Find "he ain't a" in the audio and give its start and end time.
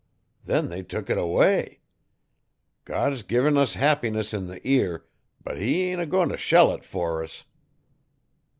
5.59-6.07